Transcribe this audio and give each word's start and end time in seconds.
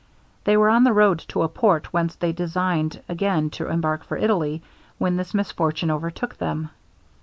They 0.45 0.57
were 0.57 0.69
on 0.71 0.83
the 0.83 0.93
road 0.93 1.19
to 1.27 1.43
a 1.43 1.47
port 1.47 1.93
whence 1.93 2.15
they 2.15 2.31
designed 2.33 3.03
again 3.07 3.51
to 3.51 3.69
embark 3.69 4.03
for 4.03 4.17
Italy, 4.17 4.63
when 4.97 5.15
this 5.17 5.35
misfortune 5.35 5.91
overtook 5.91 6.37
them. 6.39 6.71